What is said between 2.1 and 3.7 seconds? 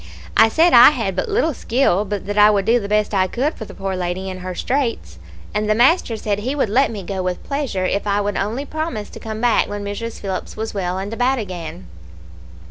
that I would do the best I could for